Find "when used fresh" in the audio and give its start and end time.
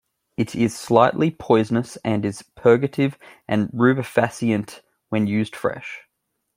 5.09-6.07